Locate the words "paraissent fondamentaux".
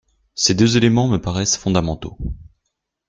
1.21-2.17